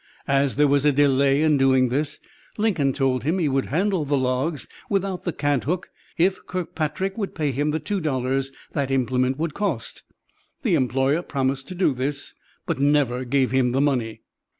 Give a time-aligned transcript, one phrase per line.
[0.27, 2.19] As there was a delay in doing this,
[2.57, 7.35] Lincoln told him he would handle the logs without the cant hook if Kirkpatrick would
[7.35, 10.01] pay him the two dollars that implement would cost.
[10.63, 12.33] The employer promised to do this,
[12.65, 14.23] but never gave him the money.